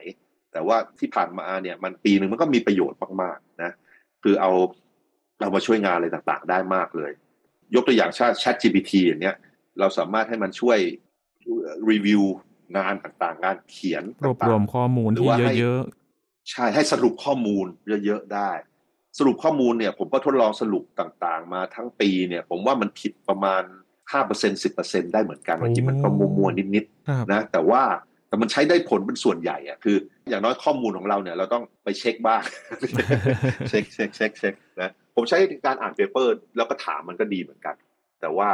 [0.54, 3.72] แต่ว่าที่ผ่านมาเนี่ย มันปีหนึ่งมันก็มีประโยชน์มากๆนะ
[4.24, 4.52] คือเอา
[5.39, 7.12] เรามาช่วยงานอะไรต่างๆ ได้มากเลย
[7.76, 9.36] ยกตัวอย่างชาติ Chat GPT อย่างเนี้ย
[9.80, 10.80] เราสามารถให้มันช่วย
[11.89, 12.24] รีวิว
[12.78, 17.65] งานต่างๆ งานเขียนรวบรวมข้อมูลที่เยอะๆใช่ให้สรุปข้อมูล
[18.06, 18.52] เยอะๆได้
[19.17, 23.63] สรุปข้อมูลเนี่ย ผมก็ทดลองสรุปต่างๆ มาทั้งปีเนี่ย ผมว่ามันผิดประมาณ
[24.12, 27.82] ห้าเปอร์เซ็นสิบเปอร์เซ็นได้เหมือนกันจริงมันก็มัวๆนิดๆนะแต่ว่า
[28.28, 29.98] แต่มันใช้ได้ผลเป็นส่วนใหญ่อะคือ
[30.30, 32.41] อย่างน้อยข้อมูลของเราเนี่ยเราต้องไปเช็คบ้าง
[33.70, 37.76] เช็คเช็คเช็คเช็คนะผมใช้การอ่าน paper แล้วก็ถามมันก็ดีเหมือนกัน
[38.22, 38.50] แต่ว่า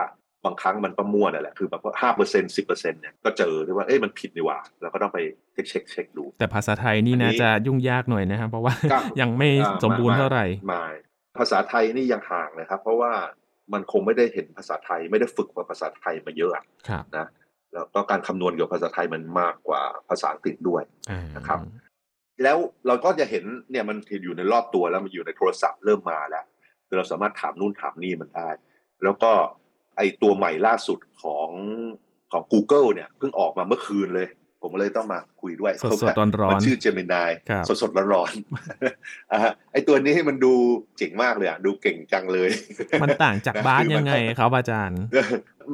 [0.46, 5.20] บางครั้งมันก็มั่วนั่นแหละคือแบบว่าห้าเปอร์เซ็นต์สิบเปอร์เซ็นต์เนี่ยก็เจอที่ว่าเอ้ยมันผิดนี่หว่าเราก็ต้องไป
[5.54, 10.84] เช็คเช็คเช็คดู แต่ภาษาไทยนี่อันนี้น่าจะยุ่งยากหน่อยนะครับเพราะว่าก็ยังไม่อ่าสมบูรณ์มากเท่าไหร่มา
[11.38, 13.12] ภาษาไทยนี่ยังห่างนะครับ เพราะว่า
[13.73, 17.28] มันคงไม่ได้เห็นภาษาไทย ไม่ได้ฝึกภาษาไทยมาเยอะอะครับนะ
[17.73, 21.60] แล้วก็การคำนวณเกี่ยวกับภาษาไทยมันมากกว่าภาษาอังกฤษด้วยอ่านะครับ
[22.43, 26.45] แล้วเราก็จะเห็นเนี่ยมันอยู่ในรอบตัวแล้วมันอยู่ในโทรศัพท์เริ่มมาแล้ว
[26.88, 28.49] คือเราสามารถถามนู่นถามนี่มันได้
[29.04, 29.32] แล้วก็
[29.97, 31.49] ไอตัวใหม่ล่าสุดของ
[32.32, 34.28] ของ Google เนี่ยเพิ่งออกมาเมื่อคืนเลย
[34.63, 40.54] ผมเลยต้องมาคุยด้วยสดๆร้อนๆมันชื่อ Gemini ครับสดสดๆร้อนๆอ่าฮะไอตัวนี้มันดู
[40.97, 42.49] เจ๋งมากเลยอะดูเก่งจังเลย
[43.04, 45.02] มันต่างจากนะบาสคือมันยังไงครับอาจารย์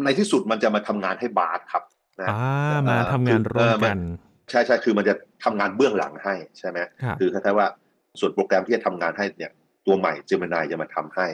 [0.04, 1.84] ในที่สุดมันจะมาทำงานให้บาสครับ
[2.22, 4.00] นะอ่ามาทำงานร่วมกัน
[4.52, 7.68] ใช่ใช่คือมันจะทำงานเบื้องหลังให้ใช่ไหมครับคือคล้ายๆว่า
[8.20, 9.52] ส่วนโปรแกรมที่จะทำงานให้เนี่ย
[9.86, 11.28] ตัวใหม่ Gemini จะมาทำให้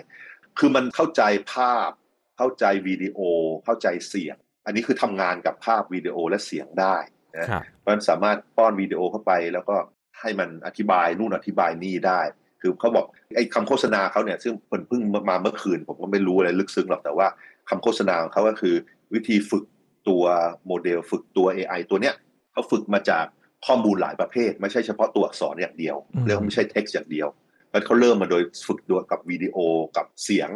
[0.59, 1.21] คือมันเข้าใจ
[1.53, 1.89] ภาพ
[2.37, 3.19] เข้าใจวิดีโอ
[3.65, 6.97] เข้าใจเสียง อันนี้คือทำงานกับภาพวิดีโอและเสียงได้
[7.39, 9.76] นะครับมันสามารถป้อนวิดีโอเข้าไป แล้วก็
[10.19, 12.21] ให้มันอธิบายนู่นอธิบายนี่ได้
[12.62, 17.28] คือเขาบอกไอ้คำโฆษณาเขาเนี่ยซึ่งเพิ่งเพิ่งมาเมื่อคืน ผมก็ไม่รู้อะไรลึกซึ้งหรอกแต่ว่า
[17.69, 18.76] คำโฆษณาของเขาก็คือ
[19.13, 19.63] วิธีฝึก
[20.08, 20.24] ตัว
[20.67, 22.15] โมเดล ฝึกตัว AI ตัวเนี้ย
[22.52, 23.26] เขาฝึกมาจาก
[23.65, 27.28] ข้อมูลหลายประเภท ไม่ใช่เฉพาะตัวอักษรอย่างเดียวอืมเรียกว่าไม่ใช่ text อย่างเดียว
[27.74, 29.58] มันเขาเริ่มมาโดยฝึกตัวกับวิดีโอ
[29.98, 30.50] กับเสียง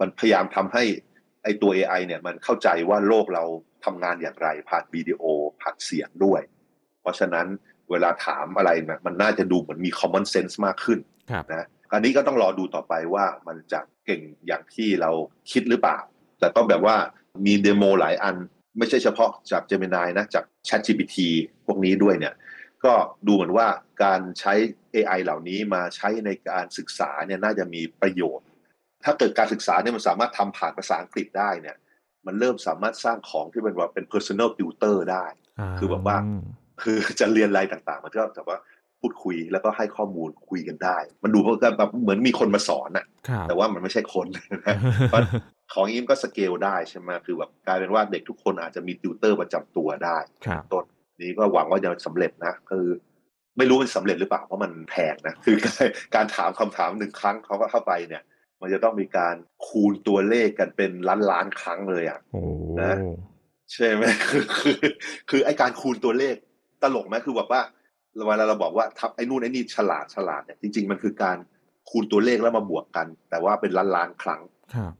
[0.00, 0.84] มันพยายามทำให้
[1.42, 3.44] ไอตัว AI เนี่ยมันเข้าใจว่าโลกเรา
[3.84, 5.22] ทำงานอย่างไร ผ่านวิดีโอ
[5.60, 6.40] ผ่านเสียงด้วย
[7.00, 7.46] เพราะฉะนั้น
[7.90, 10.98] เวลาถามอะไรเนี่ยมันน่าจะดูเหมือนมี common sense มากขึ้น
[11.30, 15.10] ครับนะอันนี้ก็ต้องรอดูต่อไปว่ามันจะเก่งอย่างที่เรา
[15.50, 15.98] คิดหรือเปล่า
[16.40, 16.96] แต่ต้องแบบว่า
[17.46, 18.36] มีเดโมหลายอัน
[18.78, 21.16] ไม่ใช่เฉพาะจาก Gemini นะจาก ChatGPT
[21.66, 22.34] พวกนี้ด้วยเนี่ย
[22.84, 22.94] ก็
[23.26, 23.68] ดูเหมือนว่า
[24.04, 24.54] การใช้
[24.94, 28.46] AI เหล่านี้มาใช้ในการศึกษาเนี่ยน่าจะมีประโยชน์
[29.04, 31.76] ถ้าเกิดการศึกษาเนี่ยมันสามารถทำผ่านภาษาอังกฤษได้เนี่ย
[32.26, 35.24] มันเริ่มสามารถสร้างของที่เป็นว่าเป็น personal tutor ได้
[35.78, 36.16] คือแบบว่า
[36.82, 38.58] คือจะเรียนอะไรต่างๆ มันก็แบบว่า
[39.00, 41.38] พูดคุยแล้วก็ให้ข้อมูลคุยกันได้ มันดู
[41.78, 44.26] แบบเหมือนมีคนมาสอนน่ะครับแต่ว่ามันไม่ใช่คน
[44.66, 44.76] นะ
[45.10, 45.22] เพราะ
[45.72, 50.84] ของอย่างนี้มันก็สเกลได้ใช่ไหมคือแบบกลายเป็นว่าเด็กทุกคนอาจจะมีติวเตอร์ประจำตัวได้ครับต้น
[51.22, 52.86] นี้ก็หวังว่าจะสำเร็จนะคือ
[53.58, 55.56] ไม่รู้มันสำเร็จหรือเปล่าเพราะมันแพงนะคือ
[56.14, 58.22] การถามคำถามหนึ่งครั้งเขาก็เข้าไปเนี่ย
[58.60, 59.34] มันจะต้องมีการ
[59.66, 62.42] คูณตัวเลขกันเป็นล้านล้านๆครั้งเลยอะโอ้
[62.82, 62.96] นะ
[63.72, 64.76] ใช่ไหมคือคือ
[65.30, 66.34] คือไอการคูณตัวเลข
[66.82, 67.62] ตลกไหมคือแบบว่า
[68.26, 71.36] เวลาเราบอกว่าทับไอ้นู่นไอ้นี่ฉลาดฉลาดเนี่ยจริง ๆ มันคือการ
[71.90, 74.40] คูณตัวเลขแล้วมาบวกกัน แต่ว่าเป็นล้านล้านๆครั้ง
[74.74, 74.92] ครับ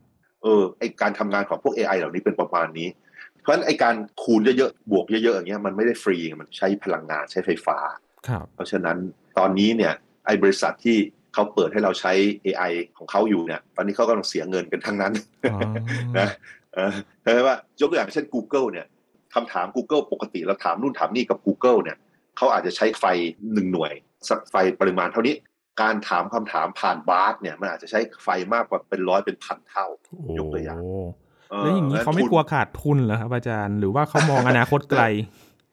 [0.43, 2.89] เออไอการทำงานของพวก AI เหล่านี้เป็นประมาณนี้
[3.41, 7.79] เพราะฉะนั้นไอการคูณเยอะๆบวกเยอะๆอย่างเงี้ยมันไม่ได้ฟรีมันใช้พลังงานใช้ไฟฟ้า
[8.29, 8.97] ครับเพราะฉะนั้น
[9.39, 9.95] ตอนนี้เนี่ย
[10.27, 10.99] ไอบริษัทที่
[11.35, 12.13] เขาเปิดให้เราใช้
[12.45, 15.13] AI ของเขาอยู่เนี่ย ตอนนี้เขากำลังเสียเงินกันทั้งนั้น
[15.53, 15.59] อ๋อ
[16.19, 16.29] นะ
[16.75, 18.87] เออเห็นไหมว่ายกตัวอย่างเช่น Google เนี่ย
[19.35, 21.97] คำถาม Google ปกติเราถามนู่นถามนี่กับ Google เนี่ย
[22.37, 23.05] เขาอาจจะใช้ไฟ
[23.53, 23.93] หนึ่งหน่วย
[24.29, 25.35] สักไฟปริมาณเท่านี้
[25.83, 29.87] การถามคำถามผ่านบาร์สเนี่ยมันอาจจะใช้ไฟมากกว่าเป็นร้อยเป็นพันเท่า
[30.39, 30.81] ยกตัวอย่าง
[31.51, 35.05] เแล้วอย่างนี้เขาไม่ทุนกลัวขาดทุนเหรอครับอาจารย์ หรือว่าเขามองอนาคตไกล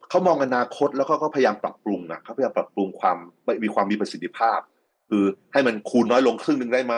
[0.09, 3.17] เขามองอนาคตแล้วเขาก็พยายามปรับปรุงนะเขาพยายามปรับปรุงความ
[3.63, 4.59] มีความมีประสิทธิภาพ
[5.09, 6.93] คือให้มันคูณน้อยลงครึ่งหนึ่งได้ไหม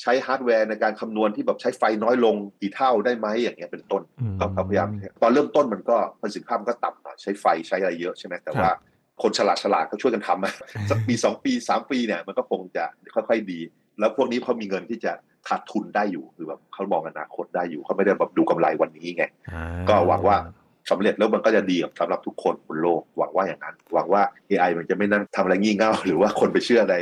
[0.00, 4.88] ใช้ฮาร์ดแวร์ในการคำนวณที่แบบใช้ไฟน้อยลงกี่เท่าได้ไหมอย่างเงี้ยเป็นต้นอืมเขาเขาพยายาม
[5.22, 8.70] ตอนเริ่มต้นมันก็ประสิทธิภาพมันก็ต่ำหน่อยใช้ไฟใช้อะไรเยอะใช่ไหมแต่ว่า
[9.22, 10.54] คนฉลาดฉลาดเขาช่วยกันทำอะ
[10.90, 13.60] สักปีสองปีสามปีเนี่ยมันก็คงจะค่อยๆดี
[13.98, 15.12] แล้วพวกนี้เขามีเงินที่จะ
[15.48, 20.36] ขาดทุนได้อยู่คือแบบเขามองอนาคตได้อยู่เขาไม่ได้แบบดูกำไรวันนี้ไงอ่าก็หวังว่า
[20.90, 26.96] สำเร็จแล้วมันก็จะดีกับสำหรับทุกคนบนโลกหวังว่าอย่างนั้น หวังว่า AI มันจะไม่นั่งทำอะไรงี่เง่าหรือว่าคนไปเชื่ออะไร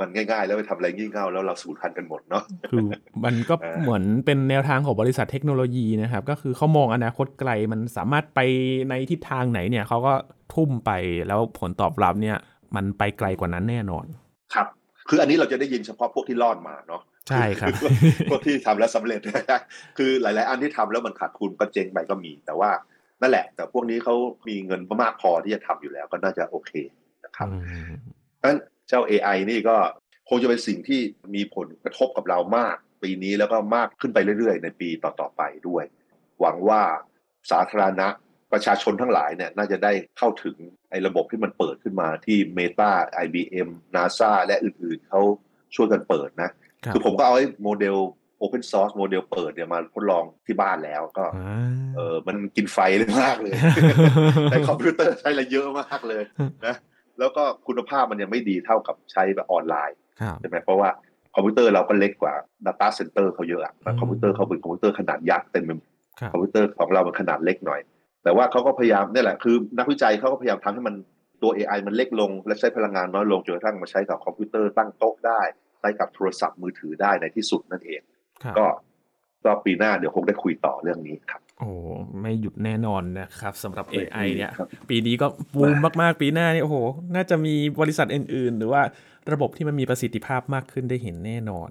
[0.00, 2.86] มันง่ายๆ แล้วไปทำอะไรงี่เง่าแล้วเราสูญพันธุ์กันหมดเนาะคือ
[3.24, 8.40] มันก็เออเหมือนเป็นแนวทางของบริษัทเทคโนโลยีนะครับ ก็คือเขามองอนาคตไกลมันสามารถไป
[8.90, 10.14] ในทิศทางไหนเนี่ยเขาก็
[10.54, 10.90] ทุ่มไป
[11.28, 12.36] แล้วผลตอบรับเนี่ย
[12.76, 14.04] มันไปไกลกว่านั้นแน่นอน
[14.54, 14.66] ครับ
[15.08, 17.86] คืออันนี้เราจะได้ยินเฉพาะพวกที่รอดมาเนาะใช่ครับอ
[18.30, 19.20] พวกที่ทำแล้วสำเร็จ
[19.98, 22.70] คือหลาย ๆ อันที่ทำแล้วมันขาดทุนก็เจ๊งไปก็มีแต่ว่า
[23.20, 24.14] นั่นแหละ แต่พวกนี้เขา
[24.48, 26.72] มีเงินมากพอที่จะทำอยู่แล้วก็น่าจะโอเค
[27.24, 27.56] นะครับอื
[27.88, 27.92] ม
[28.36, 29.76] เพราะฉะนั้นเจ้า AI นี่ก็
[30.28, 31.00] คงจะเป็นสิ่งที่
[31.34, 35.84] มีผลกระทบกับเรามาก ปีนี้แล้วก็มากขึ้นไปเรื่อยๆ ในปีต่อๆไปด้วย
[36.40, 36.80] หวังว่า
[37.50, 38.08] สาธารณะ
[38.52, 40.56] ประชาชนทั้งหลายเนี่ยน่าจะได้เข้าถึง
[40.90, 42.90] ไอ้ระบบที่มันเปิดขึ้นมาที่ Meta
[43.24, 45.22] IBM NASA และอื่นๆเขา
[45.74, 46.50] ช่วยกันเปิดนะ
[46.84, 47.96] ครับคือผมก็เอาไอ้โมเดล
[48.42, 51.58] Open Source โมเดลเปิดเนี่ยมาทดลองที่บ้านแล้วก็อ่า
[51.96, 53.52] เออมันกินไฟเลยมากเลย
[54.50, 56.22] ใช้คอมพิวเตอร์ใช้อะไรเยอะมากเลย
[56.66, 56.74] นะ
[57.18, 60.90] แล้วก็คุณภาพมันยังไม่ดีเท่ากับใช้แบบออนไลน์ครับใช่ไหมเพราะว่า
[61.34, 62.34] คคอมพิวเตอร์เราก็เล็กกว่า
[62.66, 65.88] Data Center เขาเยอะอะคอมพิวเตอร์เขาเป็นคอมพิวเตอร์ขนาดยักษ์เต็มไปหมด
[66.32, 67.80] คอมพิวเตอร์ของเรามันขนาดเล็กหน่อย
[68.24, 70.94] แต่ว่าเขาก็พยายามนี่แหละคือ นักวิจัยเขาก็พยายามทำให้มัน
[71.42, 75.40] ตัว AI มันเล็กลง และใช้พลังงานน้อยลงจนกระทั่งมาใช้กับคอมพิวเตอร์ตั้งโต๊ะได้
[75.80, 78.00] ใช้กับโทรศัพท์มือถือได้ในที่สุดนั่นเอง
[78.58, 78.66] ก็
[79.44, 81.70] ก็ปีหน้าเดี๋ยวคงได้คุยต่อเรื่องนี้ครับ โอ้
[82.20, 84.50] ไม่หยุดแน่นอนนะครับสำหรับ AI เนี่ย
[84.88, 86.76] ปีนี้ก็บูมมาก ๆ ปีหน้านี่โอ้โห
[87.14, 88.82] น่าจะมีบริษัทอื่น ๆ หรือว่า
[89.32, 91.70] ระบบที่มันมีประสิทธิภาพมากขึ้นได้เห็นแน่นอน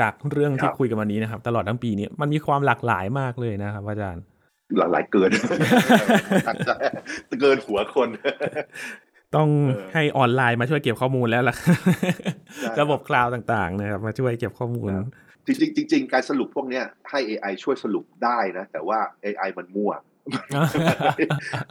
[0.00, 4.22] จากเรื่องที่คุยกันวันนี้นะครับ ตลอดทั้งปีนี้มันมีความหลากหลายมากเลยนะครับอาจารย์
[4.78, 5.30] หลากหลายเกิน
[7.40, 8.08] เกินหัวคน
[9.36, 9.48] ต้อง
[9.94, 11.56] ให้ออนไลน์มาช่วยเก็บข้อมูลแล้วล่ะ
[12.80, 14.90] ระบบคลาวด์ต่าง ๆ นะครับ มาช่วยเก็บข้อมูล
[15.46, 19.92] จริงจริงการสรุปพวกนี้ให้ AI ช่วยสรุปได้นะ แต่ว่า AI มันมั่ว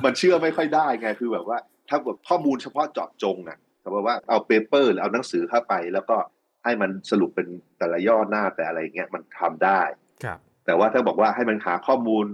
[0.03, 1.57] มันเชื่อไม่ค่อยได้ไงคือแบบว่า
[1.89, 6.17] ถ้าแบบข้อมูลเฉพาะเจาะจงอะสมมติว่าเอาเปเปอร์หรือเอาหนังสือเข้าไป แล้วก็
[6.63, 7.47] ให้มันสรุปเป็น
[7.79, 9.81] แต่ละย่อหน้าแต่อะไรเงี้ยมันทำได้
[10.23, 12.25] ครับ แต่ว่าถ้าบอกว่าให้มันหาข้อมูล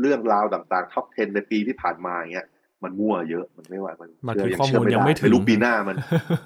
[0.00, 2.46] เรื่องราวต่างๆท็อป 10 ในปีที่ผ่านมาเงี้ย
[2.84, 5.96] มันมั่วเยอะมันไม่ไหวมันเชื่อยังเชื่อไม่ได้ไม่รู้ปีหน้ามัน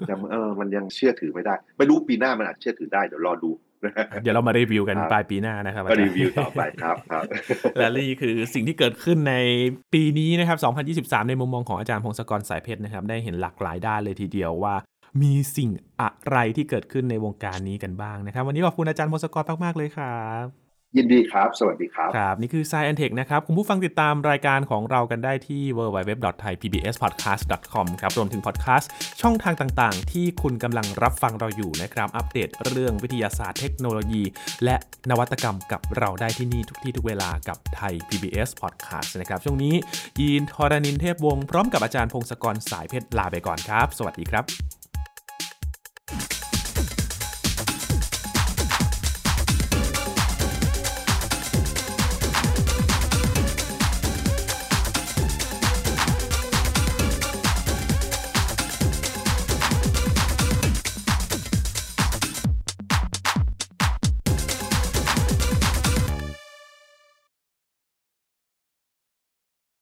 [0.09, 3.51] ยังเออมันยังเชื่อถือไม่ได้ ไม่รู้ปีหน้ามันอาจเชื่อถือได้เดี๋ยวรอดู
[4.21, 7.23] เดี๋ยวเรามารีวิวกันปลายปีหน้านะครับรีวิวต่อไปครับครับ
[7.77, 9.35] และนี่คือสิ่งที่เกิดขึ้นใน
[9.93, 10.57] ปีนี้นะครับ
[11.13, 14.75] 2023 ในมุมมองของอาจารย์พงศกรสายเพชรนะครับ ได้เห็นหลากหลายด้านเลยทีเดียวว่า
[15.21, 15.69] มีสิ่ง
[16.01, 20.64] อะไรที่เกิดขึ้นในวงการนี้กันบ้างนะครับ วันนี้ขอบคุณอาจารย์พงศกรมากๆเลยครับ
[20.97, 28.89] ยินดีครับ สวัสดีครับ ครับ นี่คือ Science Tech นะครับ คุณผู้ฟังติดตามรายการของเรากันได้ที่ www.thaipbspodcast.com ครับ รวมถึงพอดแคสต์
[29.21, 34.23] ช่องทางต่างๆ ที่คุณกำลังรับฟังเราอยู่นะครับ อัปเดตเรื่องวิทยาศาสตร์เทคโนโลยี
[34.63, 34.75] และ
[35.09, 39.73] นวัตกรรมกับเราได้ที่นี่ทุกที่ทุกเวลากับไทย PBS Podcast นะครับ ช่วงนี้
[40.19, 44.45] ยีนทอรานินเทพวงศ์พร้อมกับอาจารย์พงศกรสายเพชรลาไปก่อนครับ สวัสดีครับ